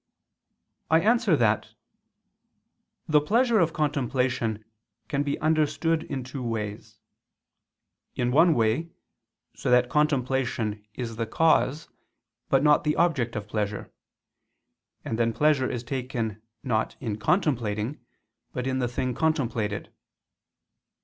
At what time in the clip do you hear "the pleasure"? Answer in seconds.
3.07-3.59